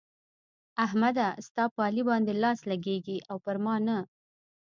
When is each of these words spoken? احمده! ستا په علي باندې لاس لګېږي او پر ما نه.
احمده! 0.85 1.27
ستا 1.47 1.63
په 1.73 1.79
علي 1.87 2.03
باندې 2.09 2.31
لاس 2.43 2.59
لګېږي 2.71 3.17
او 3.29 3.37
پر 3.45 3.55
ما 3.65 3.75
نه. 3.87 3.97